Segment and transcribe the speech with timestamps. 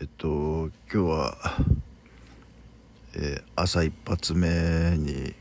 [0.00, 1.36] えっと今日は、
[3.14, 4.48] えー朝一発目
[4.96, 5.34] に、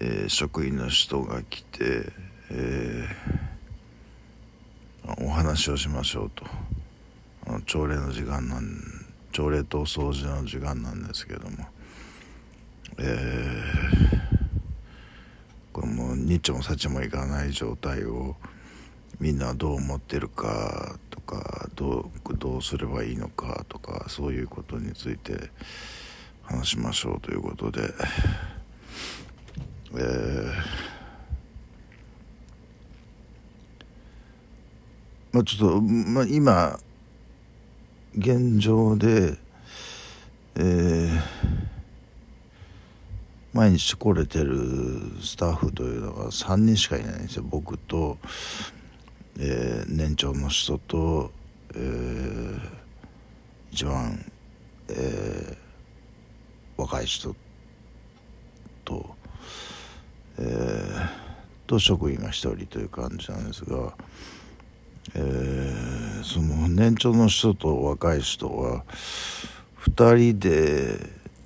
[0.00, 2.12] えー職員の人が来て、
[2.52, 6.44] えーお話をしましょうと。
[7.46, 8.80] あの朝礼の時間なん
[9.32, 11.66] 朝礼と掃除の時間なんですけども。
[12.98, 14.24] えー
[15.72, 18.36] これもうニッチもサチもいかない状態を
[19.20, 25.50] みんなどう思ってるかとかどうどうすればいいのかとかそういうことについて
[26.42, 27.82] 話しましょうということで、
[29.94, 30.94] えー
[35.32, 36.78] まあちょっと、まあ、今
[38.16, 39.36] 現状で、
[40.54, 41.54] えー
[43.54, 44.58] 毎日来れてる
[45.22, 47.44] スタッフというのが3人しかいないんですよ。
[47.48, 48.18] 僕と、
[49.38, 51.30] えー年長の人と、
[51.74, 52.60] えー
[53.72, 54.24] 一番、
[54.88, 55.64] えー
[56.76, 57.34] 若い人
[58.84, 59.14] と、
[60.38, 61.08] えー
[61.66, 63.94] と職員が1人という感じなんですが、
[65.14, 68.84] えーその年長の人と若い人は
[69.86, 70.98] 2人で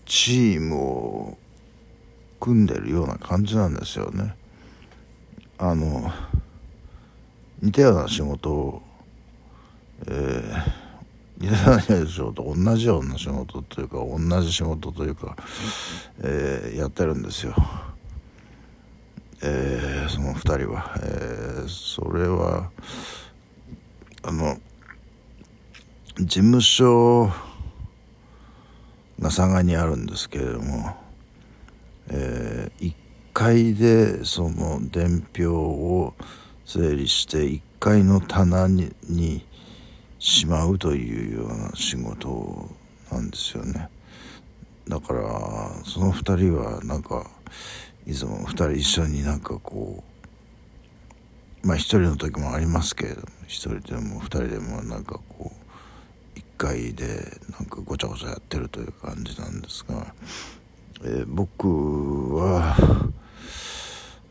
[0.06, 1.38] チームを
[2.40, 4.34] 組んでるような感じなんですよね。
[5.58, 6.12] あの
[7.60, 8.82] 似たような仕事を、
[10.06, 10.88] えー
[11.40, 15.36] 似たような仕事同じような仕事というか同じ仕事というか、
[16.20, 17.54] えーやってるんですよ。
[19.42, 22.70] えーその2人は、えーそれは
[24.22, 24.56] あの
[26.18, 27.26] 事務所
[29.20, 30.96] が佐賀にあるんですけれども、
[32.10, 32.94] え1
[33.32, 36.14] 階でその伝票を
[36.68, 39.42] 整理して1階の棚にに
[40.18, 42.68] しまうというような仕事
[43.10, 43.88] なんですよね。
[44.86, 45.22] だから
[45.86, 47.26] その2人はなんか
[48.06, 50.04] いつも2人一緒になんかこ
[51.64, 60.14] うまあ1人の時もありますけれども1人でも2人でもなんかこう1階でなんかごちゃごちゃやってるという感じなんですが、
[61.02, 62.76] えー僕は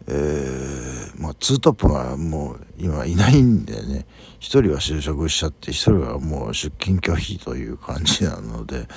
[0.07, 4.05] えーまあ、ツートップがもう今いないんでね
[4.39, 8.87] 一人は就職しちゃって一人はもう出勤拒否という感じなので、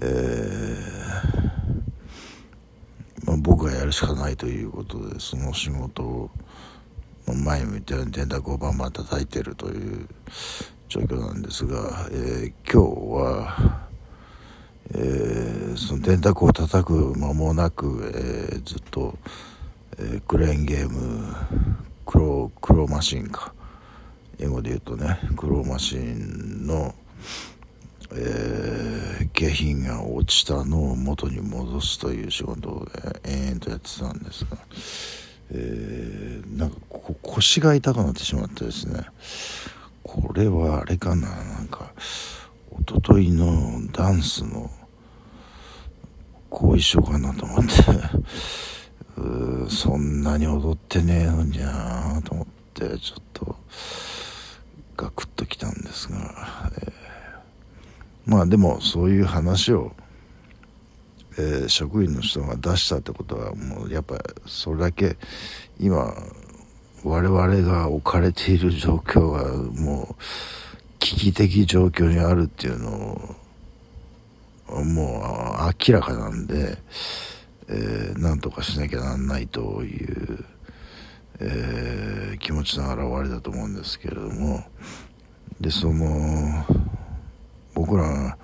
[0.00, 6.30] えーまあ、僕がやるしかないということでその仕事を
[7.26, 10.08] まあ前向いたように電卓をバンバン叩いてるという
[10.88, 13.88] 状況なんですが、えー今日は。
[14.94, 19.16] えーその電卓を叩く間もなく、えーずっと、
[19.96, 21.34] えークレーンゲーム
[22.04, 23.54] クロクローマシンか。
[24.40, 26.94] 英語で言うとねクローマシンの、
[28.12, 34.56] えー下品が落ちたのを元に戻すという仕事を、えー延々とやってたんですが、
[35.50, 39.04] えーなんかこ腰が痛くなってしまってですね。
[40.02, 41.28] これはあれかな。
[41.28, 41.92] なんか
[42.80, 44.70] 一昨日のダンスの
[46.48, 47.72] 後遺症かなと思って。
[49.68, 53.56] そんなに踊ってねえのにゃーと思ってちょっと
[54.96, 56.18] ガクッときたんですが、
[56.80, 56.92] えー。
[58.26, 59.92] まあでもそういう話を、
[61.38, 65.16] えー職員の人が出したってことはもうやっぱそれだけ
[65.78, 66.12] 今
[67.04, 70.22] 我々が置かれている状況がもう
[70.98, 72.90] 危機的状況にあるっていうの
[74.68, 76.76] をもう明らかなんで、
[77.68, 80.44] えーなんとかしなきゃなんないという、
[81.40, 84.64] えー気持ちの表れだと思うんですけれども。
[85.60, 86.64] でその
[87.74, 88.38] 僕らが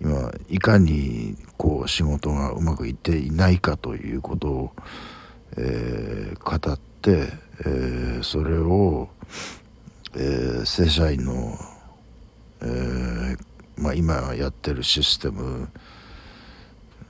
[0.00, 4.72] 今いかにこう仕事がうまくいっていないかということを、
[5.56, 9.08] えー語って、えーそれを、
[10.14, 11.58] えー正社員の、
[12.60, 13.38] えー
[13.78, 15.68] まあ、今やってるシステム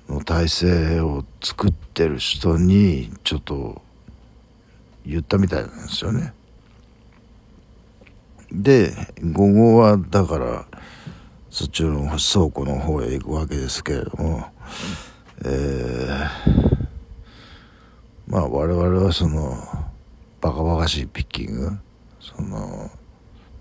[0.08, 3.82] の体制を作ってる人にちょっと
[5.04, 6.32] 言ったみたいなんですよね。
[8.50, 10.66] で午後はだから
[11.50, 14.46] そっちの倉庫の方へ行くわけですけれども、
[15.44, 16.68] えー
[18.28, 19.56] まあ我々はその
[20.42, 21.70] バカバカしいピッキング
[22.20, 22.90] その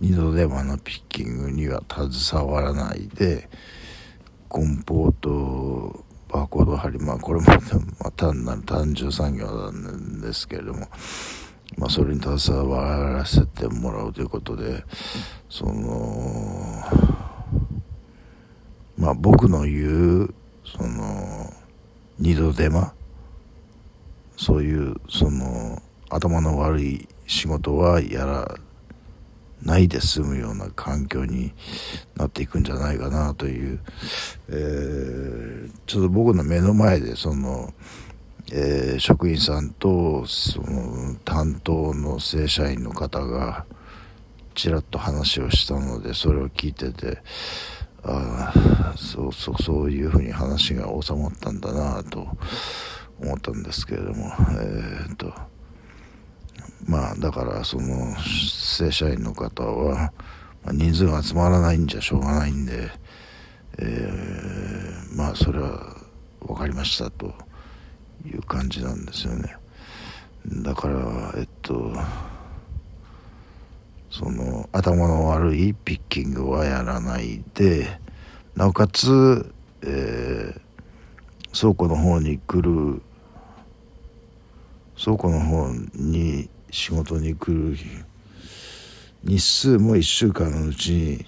[0.02, 3.50] 二度手間のピッキングには携わらないで
[4.50, 10.88] 梱包とバーコード貼りまあこれも、まあ、単なる単純産業なんですけれども
[11.76, 14.84] まあ、それに携わらせてもらうということで
[15.50, 16.82] その
[18.98, 20.34] まあ僕の言う
[20.66, 21.54] その
[22.18, 22.94] 二度手間
[24.38, 28.56] そういうその頭の悪い仕事はやら
[29.64, 31.54] ないで済むような環境に
[32.16, 33.80] なっていくんじゃないかなという、
[34.50, 37.74] えー、ちょっと僕の目の前でその、
[38.52, 43.66] えー、職員さんとその担当の正社員の方が
[44.54, 47.22] ちらっと話をしたのでそれを聞いてて
[48.04, 52.28] ああそうそうそういうふうに話が収まったんだなと
[53.22, 55.34] 思ったんですけれどもえー、っと
[56.86, 60.12] まあだからその正社員の方は、
[60.72, 62.90] 人数が集まらないんじゃしょうがないんで、
[63.80, 65.96] えー、まあそれは
[66.42, 67.34] 分かりましたと
[68.26, 69.56] いう感じなんですよね。
[70.48, 71.94] だからえっと
[74.10, 78.00] その頭の悪いピッキングはやらないで
[78.56, 79.54] なおかつ、
[79.84, 83.02] えー、倉庫の方に来る
[85.02, 87.78] 倉庫の方に仕事に来る
[89.24, 91.26] 日数も1週間のうちに、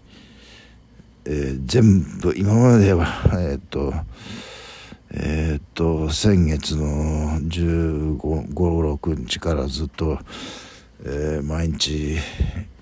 [1.26, 3.94] えー、全部今まではえっ、と
[5.12, 10.20] えっ、と先月の1 5 6日からずっと、
[11.04, 12.18] え、毎日、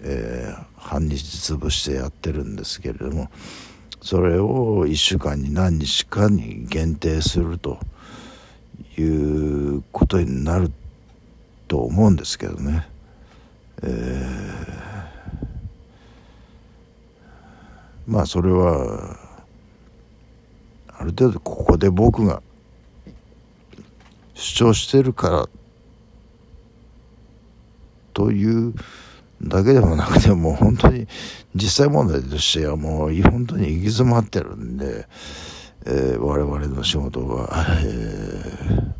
[0.01, 3.29] え、半日潰してやってるんですけれども
[4.01, 7.79] それを1週間に何日かに限定すると
[8.97, 10.86] いうことになると
[11.67, 12.87] と思うんですけどね。
[13.83, 13.89] えー、
[18.07, 19.17] まあそれは
[20.87, 22.41] ある程度ここで僕が
[24.33, 25.49] 主張してるから
[28.13, 28.73] という
[29.41, 31.07] だけでもなくてもう本当に
[31.53, 35.07] 実際問題としてはもう本当に行き詰まってるんで、
[35.85, 37.49] えー、我々の仕事が、
[37.81, 38.93] えー、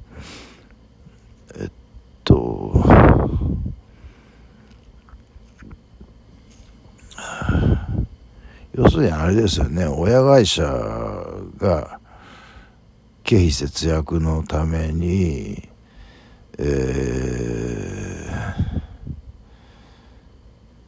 [1.63, 1.71] えっ
[2.23, 2.83] と
[8.77, 10.63] 要するにあれですよね親会社
[11.57, 11.99] が
[13.23, 15.67] 経費節約のために
[16.59, 18.07] えー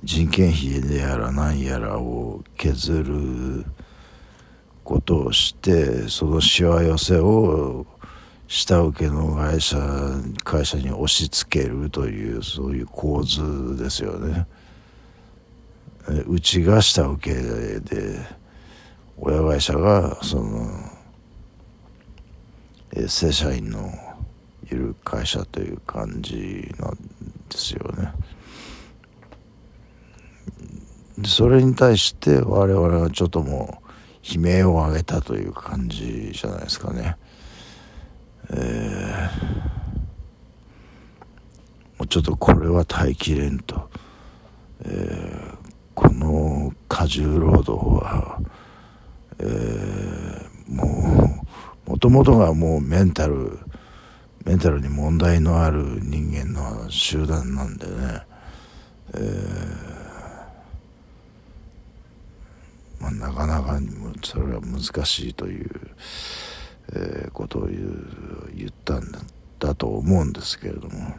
[0.01, 3.65] 人件費でやら何やらを削る
[4.83, 7.85] ことをしてそのしわ寄せを
[8.47, 9.77] 下請けの会社
[10.43, 14.47] 会社に押し付けるというそういう構図ですよね。
[16.07, 18.19] うちが下請けで
[19.17, 20.69] 親会社がその
[23.07, 23.91] 正社員の
[24.63, 26.95] いる会社という感じなん
[27.49, 28.13] ですよね。
[31.25, 33.89] それに対して我々はちょっともう
[34.35, 37.17] 悲鳴を上げたという感じじゃないですかね。
[38.51, 39.59] えー、
[41.97, 43.89] もうちょっとこれは耐えきれんと、
[44.85, 45.57] えー、
[45.99, 48.39] この過重労働は、
[49.39, 51.43] えー、も
[51.85, 53.59] うもともとがもうメンタル
[54.45, 58.21] メンタルに問題のある人間の集団なんでね、
[59.13, 59.99] えー
[63.01, 65.69] まあ、なかなかにもそれは難しいという、
[66.93, 69.03] えー、ことを言う言ったん
[69.59, 71.17] だと思うんですけれども、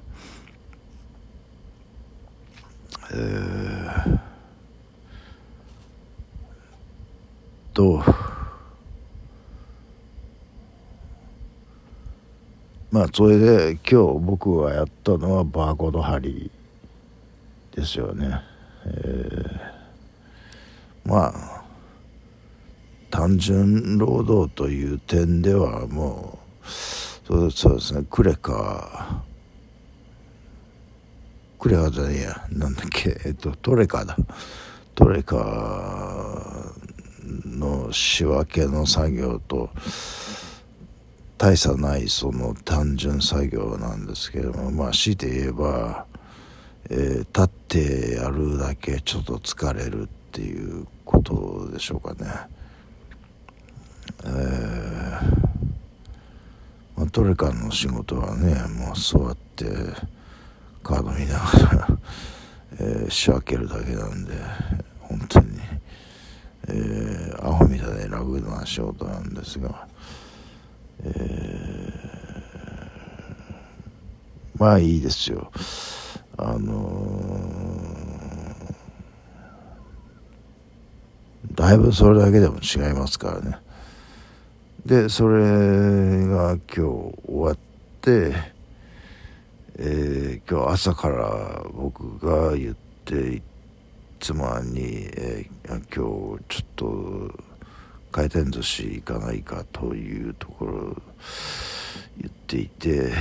[3.13, 4.30] えー、
[7.81, 8.05] と
[12.91, 16.51] まあそれで今日僕がやったのはバーコード貼り
[17.75, 18.43] ですよね。
[18.85, 21.63] えー、まあ
[23.11, 26.67] 単純労働という点ではもう
[27.51, 28.05] そうですね。
[28.11, 29.23] クレカ
[31.59, 32.47] クレカじゃねえや。
[32.51, 33.19] なんだっけ。
[33.25, 34.17] えっとトレカだ。
[34.97, 36.60] トレカ
[37.61, 39.71] の仕分けの作業と
[41.39, 46.07] 大差ないその単純作業なんですけどもまあ強いて言えば、
[46.91, 52.31] えー、立ってやるだけちょっと疲れるっていうことでしょうかね。
[54.25, 54.31] えー、
[56.97, 59.65] まあ、トレカの仕事はねもう座って
[60.83, 61.99] カード見ながら、
[62.81, 64.35] えー、仕分けるだけなんで
[65.01, 65.59] 本当に、
[66.73, 69.87] えー、アホみたいな楽な仕事なんですが、
[71.03, 75.51] えー、まあいいですよ
[76.37, 77.91] あの
[81.53, 83.59] だいぶそれだけでも違いますからね。
[84.87, 85.43] でそれ
[86.27, 87.59] が今日終わっ
[88.01, 88.61] て
[89.83, 92.75] えー、今日朝から僕が言っ
[93.07, 93.43] てい
[94.21, 97.33] 妻に、えー、今日ちょっと
[98.13, 101.03] 回転寿司行かないかというところ
[102.19, 103.13] 言っていて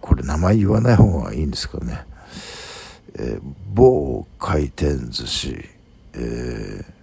[0.00, 2.04] これ名前言わない方がいいんですかね、
[3.14, 3.40] えー、
[3.72, 5.64] 某回転寿司、
[6.14, 6.94] えー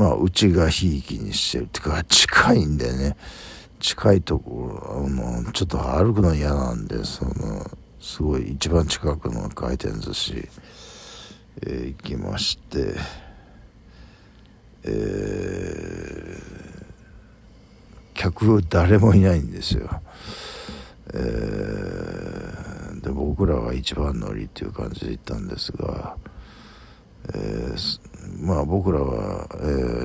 [0.00, 3.16] まあ、うちがひいきにしてるっていうか、近いんでね、
[3.80, 7.68] 近いところ、あの、ちょっと歩くの嫌なんで、その、
[8.00, 10.48] すごい一番近くの回転寿司、
[11.62, 12.94] えー、行きまして、
[14.84, 16.40] えー、
[18.14, 20.00] 客誰もいないんですよ。
[21.12, 26.16] えー、で僕らが一番乗りっていう感じで行ったんですが、
[27.34, 28.00] えー、
[28.38, 29.56] まあ僕らは、え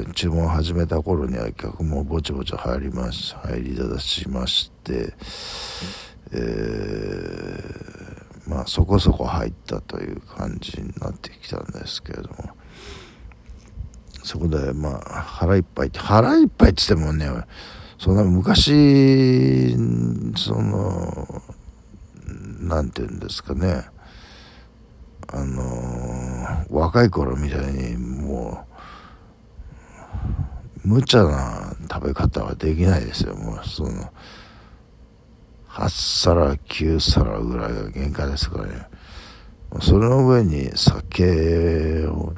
[0.05, 5.13] ー、注文を始めた頃には客もぼちぼち入りまし入り出しまして、
[6.32, 12.55] えー、まあそこそこ入ったという感じになってきたんですけれども。
[14.25, 17.29] そこでまあ腹いっぱいって腹いっぱいっつってもね
[18.00, 19.75] そんな昔
[20.36, 21.44] その
[22.60, 23.86] 何て言うんですかね。
[25.27, 27.98] あのー、若い頃みたいに
[30.86, 33.36] 無茶な食べ方はできないですよ。
[33.36, 34.12] もうその
[35.70, 35.89] 8
[36.24, 38.88] 皿9皿ぐらいが限界ですからね。
[39.82, 42.34] それの上に酒を、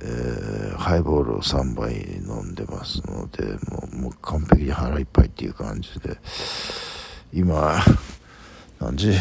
[0.00, 1.94] えー、ハイボールを3杯
[2.26, 6.18] 飲んでますのでもうもう完璧に腹いっぱいっていう感じで。
[7.34, 7.82] 今
[8.78, 9.12] 何時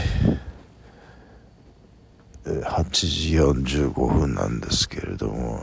[2.43, 5.61] ？8時45分なんですけれども、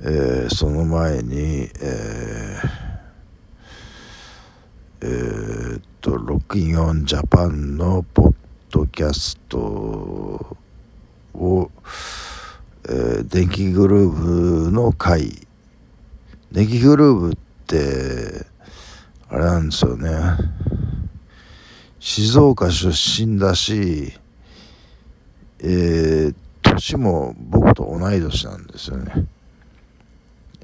[0.00, 2.86] えー、その前に、えー
[5.02, 8.34] えー、っと、ロックインオンジャパンのポッ
[8.70, 9.58] ドキャスト
[11.34, 11.70] を、
[12.88, 15.46] えー、電気グルーブの回
[16.52, 17.36] 電気グルーブっ
[17.66, 18.46] て
[19.28, 20.10] あれなんですよね
[21.98, 24.12] 静岡出身だし、
[25.60, 29.26] えー、年も僕と同い年なんですよね。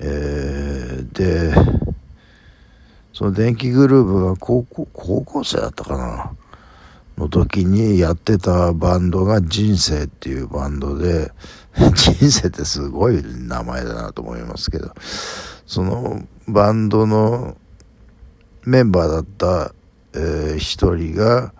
[0.02, 1.54] えー、で、
[3.12, 6.36] その電気グループが高校、高校生だったかな？
[7.18, 11.30] の時にやってたバンドが人生っていうバンドで、
[11.94, 14.92] 人生ってすごい名前だなと思いますけど、
[15.66, 17.56] そのバンドの
[18.64, 19.74] メンバーだった
[20.14, 21.52] えー、一人が、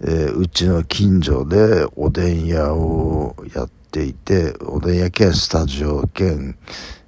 [0.00, 6.56] えー、うちの近所でおでん屋をやっていて、おでん屋兼スタジオ兼、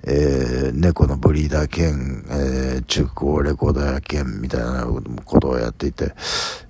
[0.05, 4.87] えー、猫のブリーダー兼、えー、中古レコード屋兼みたいな
[5.25, 6.13] ことをやっていて、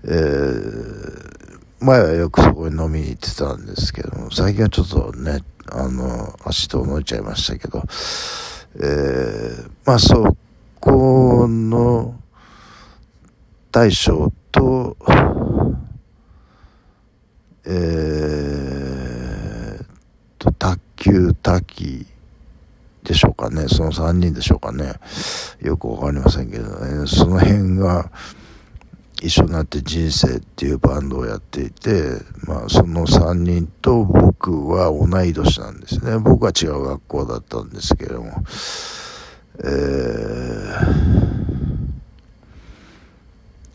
[0.04, 7.82] えー、前はよくそこに飲みに行ってたんですけども、最近はちょっとね、あの、足遠のいちゃいましたけど、
[8.76, 10.36] えー、まあそ
[10.80, 12.16] この、
[13.70, 14.98] 大将と、
[17.64, 19.84] えー、
[20.38, 22.06] と、卓球滝
[23.12, 23.68] でしょうかね。
[23.68, 24.94] その3人でしょうかね。
[25.60, 27.06] よくわかりませんけどね。
[27.06, 28.10] その辺が
[29.20, 36.18] 一緒になって人生っていうバンドをやっていて、まあその3人と僕は同い年なんですね。
[36.18, 38.32] 僕は違う学校だったんですけれども。
[39.62, 41.22] えー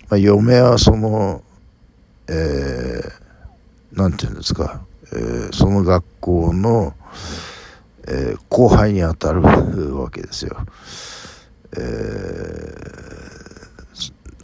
[0.10, 1.44] まあ、嫁はその、
[2.30, 6.94] えー、なんていうんですか、えー、その学校の、
[8.10, 10.58] えー、後輩にあたるわけですよ。
[11.78, 11.80] え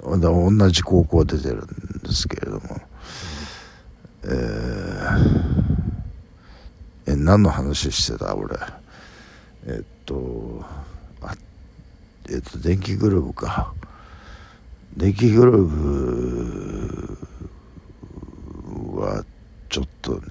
[0.01, 1.67] ー、同じ高校出てるん
[2.03, 2.81] ですけれども、
[4.25, 8.35] えー、え何の話してた？
[8.35, 8.57] 俺。
[9.65, 10.65] えっと
[11.21, 11.33] あ
[12.29, 13.73] えっと電気グループか。
[14.97, 15.63] デキグルー
[18.83, 19.23] ブは
[19.69, 20.21] ちょっとね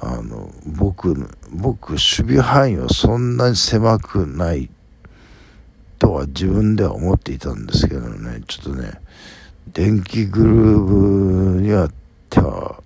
[0.00, 1.14] あの僕
[1.50, 4.70] 僕守備範囲はそんなに狭くない
[5.98, 8.40] とは自分では思っていたんですけどね。
[8.46, 8.92] ちょっとね
[9.72, 10.84] 電気グルー
[11.56, 11.90] ブには
[12.30, 12.82] 手は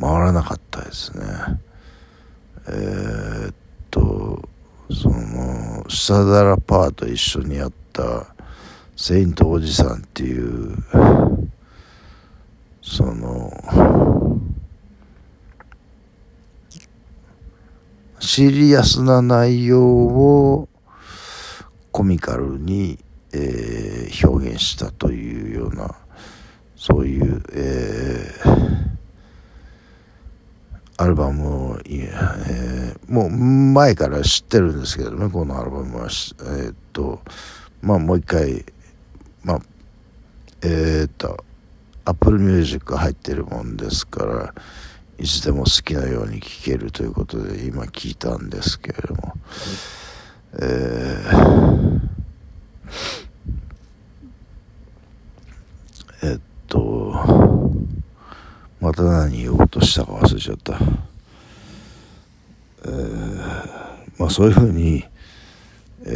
[0.00, 1.24] 回らなかったですね。
[2.68, 3.54] えー、っ
[3.90, 4.48] と
[4.90, 8.26] そのスタダラパーと一緒にやった
[8.96, 10.76] セイントおじさんっていう
[12.82, 14.17] その
[18.28, 20.68] シリアスな内容を
[21.92, 22.98] コミカルに、
[23.32, 25.96] えー、表現したというような
[26.76, 28.62] そういう、えー、
[30.98, 37.22] アルバムを、えー、もう前から知ってるんですけどねこのアルバムはえー、っと
[37.80, 38.62] まあもう一回
[39.42, 39.60] まあ
[40.60, 41.42] えー、っと
[42.04, 44.54] Apple Music 入ってるもんですから
[45.18, 49.34] いつでも好きなように聴けるということで今聞いたんですけれども、
[50.54, 52.00] えー、
[56.22, 57.12] えっと
[58.80, 60.78] また何言おうとしたか忘れちゃった、
[62.84, 65.04] えー、まあそういうふうに、
[66.04, 66.10] え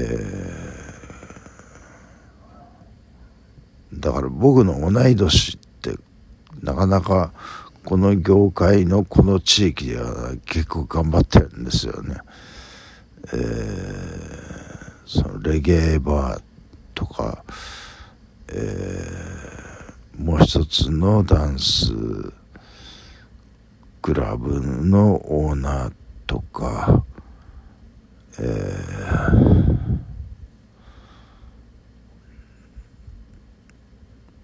[3.92, 5.96] ー、だから僕の同い年って
[6.62, 7.32] なかなか
[7.84, 12.16] この業界のこの地域では結構頑張ってるんですよね。
[13.32, 16.42] えー、そのレゲエバー
[16.94, 17.44] とか、
[18.48, 21.92] えー、もう一つのダンス
[24.00, 25.92] クラブのオーナー
[26.26, 27.04] とか、
[28.38, 28.42] え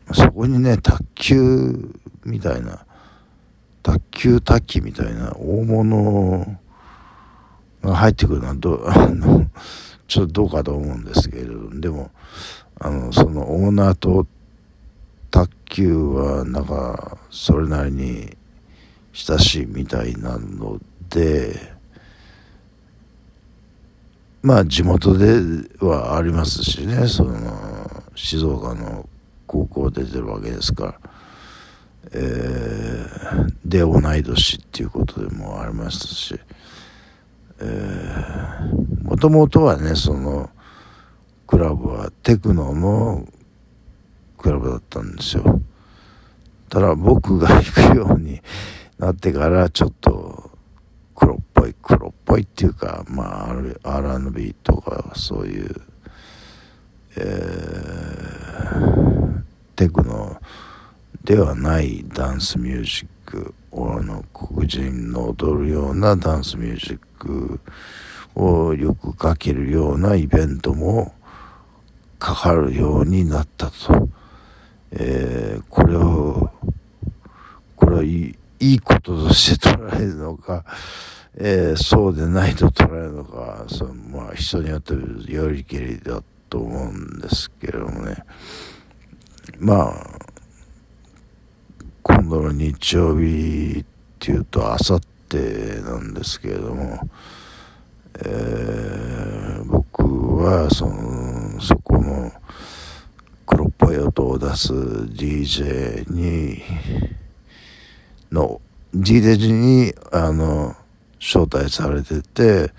[0.09, 2.85] ー、そこにね卓球みたいな
[3.83, 6.59] 卓球卓球みたいな大物
[7.83, 9.47] が入ってくるのはどあの
[10.07, 12.11] ちょっとどうかと思うんですけれどでも
[12.81, 14.27] あのそのオーナーと
[15.31, 18.37] 卓球はなんかそれなりに
[19.13, 20.81] 親しいみたいなの
[21.11, 21.75] で
[24.43, 25.41] まあ地元で
[25.81, 29.09] はありますしねその静岡の
[29.47, 31.08] 高校出てるわけですから。
[32.13, 36.39] えー、で同い年っていうことでもありましたし、
[37.61, 38.19] え
[39.03, 40.51] もともとはねその
[41.47, 43.27] クラブはテクノの
[44.37, 45.61] クラブだったんですよ。
[46.69, 48.41] ただ僕が行くように
[48.99, 50.51] なってからちょっと
[51.15, 53.49] 黒っぽい黒っぽいっていうかま
[53.83, 55.75] あ R&B とかそういう、
[57.17, 59.43] えー、
[59.75, 60.41] テクノ
[61.29, 67.61] ではないダンスミュージックあの黒人の踊るようなダンスミュージック
[68.35, 71.13] をよくかけるようなイベントも
[72.19, 74.09] かかるようになったと、
[74.93, 76.51] えー、これを
[77.77, 80.65] これはいいいいこととして捉えるのか、
[81.37, 84.95] えー、そうでないと捉えるのかその、まあ、人によって
[85.31, 88.25] よりけりだと思うんですけどもね。
[89.59, 90.08] まあ
[92.53, 93.85] 日曜日っ
[94.19, 97.01] ていうとあさってなんですけれども、
[98.25, 102.33] えー、僕はそのそこの
[103.47, 106.63] 黒っぽい音を出す DJ に
[108.31, 108.61] の
[108.95, 110.75] DJ にあの
[111.21, 112.73] 招待されてて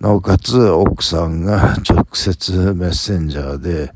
[0.00, 3.92] なおかつ奥さんが直接メッセンジャーで、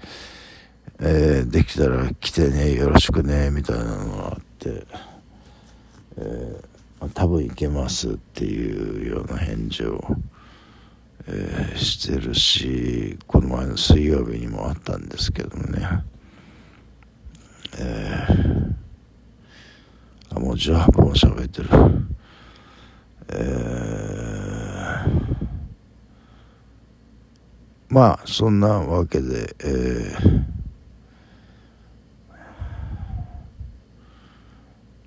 [1.01, 10.05] えー、できたら来てねよろしくねみたいなのがあって、えー、多分いけますっていうような返事を、
[11.27, 15.89] えー、してるしこの前の水曜日にもあったんですけどもね、
[17.79, 21.69] えー、あもう18分喋ってる。
[23.33, 25.47] えー、
[27.89, 30.60] まあそんなわけで、えー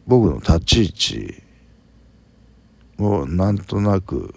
[0.05, 1.43] 僕の立ち位置
[2.99, 4.33] をなんとなく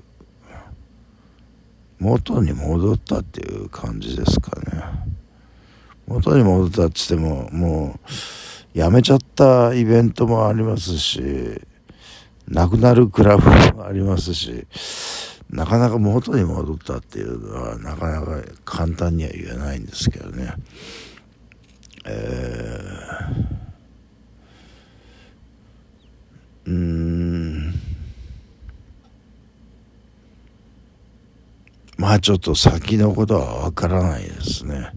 [1.99, 5.17] 元に戻ったっていう感じですかね。
[6.07, 7.99] 元に戻ったっつってもも
[8.75, 11.21] うやめちゃったイベントもありますし
[12.47, 14.67] なくなるクラブもありますし
[15.51, 20.55] なかなか元に戻ったっていうのはなかなか簡単には言えないんですけどね。
[22.05, 23.46] えー
[26.67, 27.75] うん
[31.97, 34.91] まあちょっと先のことはわからないですね。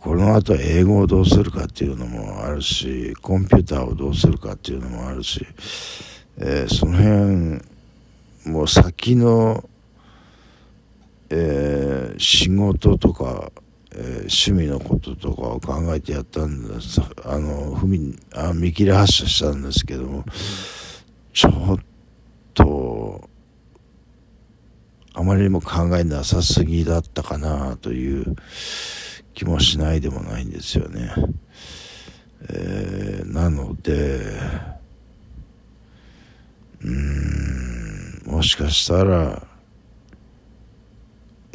[0.00, 5.46] この後英語をどうするかっていうのもあるしコンピューターをどうするかっていうのもあるし、
[6.38, 7.62] えー、その辺
[8.50, 9.68] もう先の、
[11.28, 13.52] えー、仕事とか
[13.96, 20.24] えー、趣味のこととかを考えてやったんですあの踏みあ見切り発車したんですけども
[21.32, 21.78] ちょっ
[22.52, 23.28] と
[25.16, 28.34] あまりにも考えなさすぎだったかなという
[29.32, 31.12] 気もしないでもないんですよね。
[32.48, 34.20] えー、なので、
[36.82, 39.46] うーん、もしかしたら、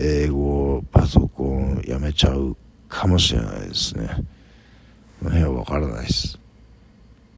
[0.02, 2.56] 英語、パソコンやめちゃう
[2.88, 4.08] かもしれないですね。
[5.20, 6.39] この辺はわからないです。